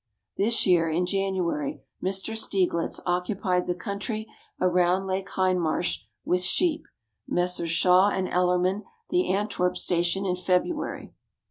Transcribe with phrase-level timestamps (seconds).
[0.35, 2.35] This year, in January, Mr.
[2.35, 4.25] Steiglitz occupied the country
[4.59, 6.87] around Lake Hindraarsh with sheep;
[7.27, 7.69] Messrs.
[7.69, 11.13] Shaw and Ellerman the Antwerp Station in February.